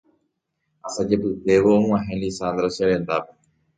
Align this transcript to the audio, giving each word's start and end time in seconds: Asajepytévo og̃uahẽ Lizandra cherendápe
Asajepytévo 0.87 1.71
og̃uahẽ 1.81 2.13
Lizandra 2.21 2.67
cherendápe 2.75 3.31